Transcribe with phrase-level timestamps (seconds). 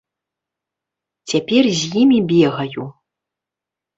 [1.33, 2.83] Цяпер з імі бегаю.